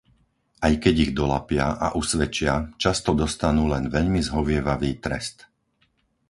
Aj 0.67 0.73
keď 0.83 0.95
ich 1.03 1.11
dolapia 1.19 1.67
a 1.77 1.87
usvedčia, 2.01 2.55
často 2.83 3.09
dostanú 3.23 3.63
len 3.73 3.83
veľmi 3.95 4.17
zhovievavý 4.27 4.91
trest. 5.05 5.37